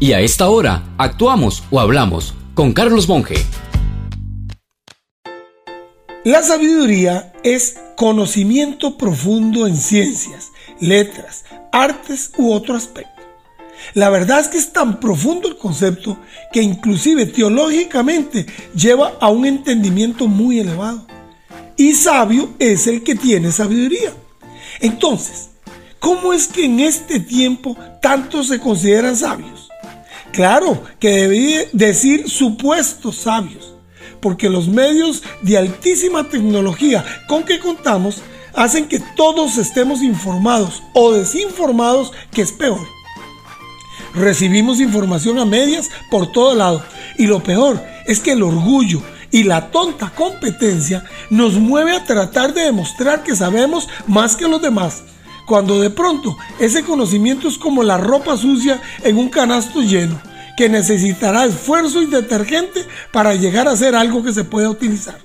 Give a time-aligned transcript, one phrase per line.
[0.00, 3.36] Y a esta hora, actuamos o hablamos con Carlos Monge.
[6.24, 10.50] La sabiduría es conocimiento profundo en ciencias,
[10.80, 13.22] letras, artes u otro aspecto.
[13.92, 16.18] La verdad es que es tan profundo el concepto
[16.52, 21.06] que inclusive teológicamente lleva a un entendimiento muy elevado.
[21.76, 24.12] Y sabio es el que tiene sabiduría.
[24.80, 25.50] Entonces,
[26.00, 29.63] ¿cómo es que en este tiempo tantos se consideran sabios?
[30.34, 33.76] Claro que debí decir supuestos sabios,
[34.20, 38.20] porque los medios de altísima tecnología con que contamos
[38.52, 42.84] hacen que todos estemos informados o desinformados, que es peor.
[44.12, 46.82] Recibimos información a medias por todo lado.
[47.16, 52.54] Y lo peor es que el orgullo y la tonta competencia nos mueve a tratar
[52.54, 55.04] de demostrar que sabemos más que los demás.
[55.46, 60.20] Cuando de pronto ese conocimiento es como la ropa sucia en un canasto lleno,
[60.56, 65.18] que necesitará esfuerzo y detergente para llegar a ser algo que se pueda utilizar.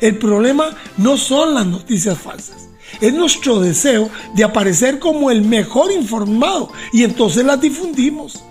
[0.00, 2.68] El problema no son las noticias falsas
[3.00, 8.42] es nuestro deseo de aparecer como el mejor informado y entonces las difundimos.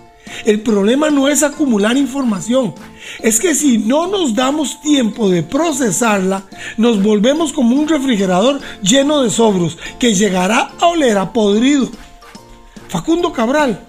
[0.44, 2.74] El problema no es acumular información,
[3.20, 6.44] es que si no nos damos tiempo de procesarla,
[6.76, 11.88] nos volvemos como un refrigerador lleno de sobros que llegará a oler a podrido.
[12.88, 13.80] Facundo Cabral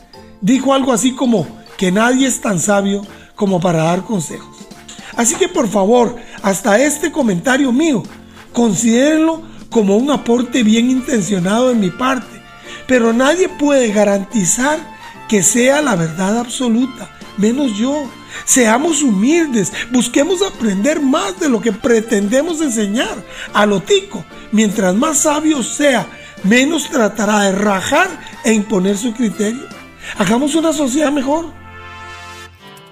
[0.41, 1.47] dijo algo así como
[1.78, 4.58] que nadie es tan sabio como para dar consejos.
[5.16, 8.03] Así que por favor, hasta este comentario mío,
[8.53, 12.41] considérenlo como un aporte bien intencionado de mi parte,
[12.88, 14.98] pero nadie puede garantizar
[15.30, 18.09] que sea la verdad absoluta, menos yo.
[18.45, 24.25] Seamos humildes, busquemos aprender más de lo que pretendemos enseñar a lo tico.
[24.52, 26.05] Mientras más sabio sea,
[26.44, 28.09] menos tratará de rajar
[28.44, 29.63] e imponer su criterio.
[30.17, 31.45] Hagamos una sociedad mejor.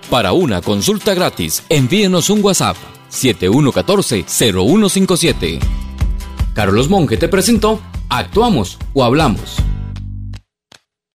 [0.09, 2.77] Para una consulta gratis, envíenos un WhatsApp
[3.11, 5.59] 7114-0157.
[6.53, 9.57] Carlos Monge te presentó Actuamos o Hablamos.